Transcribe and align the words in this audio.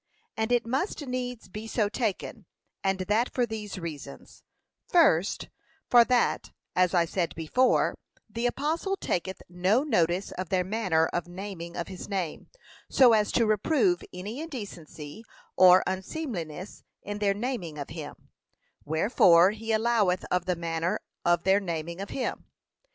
And 0.35 0.51
it 0.51 0.65
must 0.65 1.05
needs 1.05 1.47
be 1.47 1.67
so 1.67 1.87
taken, 1.87 2.47
and 2.83 3.01
that 3.01 3.31
for 3.31 3.45
these 3.45 3.77
reasons: 3.77 4.41
First, 4.87 5.47
For 5.91 6.03
that, 6.05 6.49
as 6.75 6.95
I 6.95 7.05
said 7.05 7.35
before, 7.35 7.93
the 8.27 8.47
apostle 8.47 8.97
taketh 8.97 9.43
no 9.47 9.83
notice 9.83 10.31
of 10.31 10.49
their 10.49 10.63
manner 10.63 11.05
of 11.13 11.27
naming 11.27 11.77
of 11.77 11.87
his 11.87 12.09
name, 12.09 12.49
so 12.89 13.13
as 13.13 13.31
to 13.33 13.45
reprove 13.45 14.01
any 14.11 14.39
indecency 14.39 15.23
or 15.55 15.83
unseemliness 15.85 16.81
in 17.03 17.19
their 17.19 17.35
naming 17.35 17.77
of 17.77 17.89
him; 17.91 18.15
wherefore 18.83 19.51
he 19.51 19.71
alloweth 19.71 20.25
of 20.31 20.47
the 20.47 20.55
manner 20.55 20.99
of 21.23 21.43
their 21.43 21.59
naming 21.59 22.01
of 22.01 22.09
him. 22.09 22.45